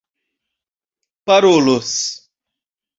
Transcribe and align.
parolos 1.25 1.93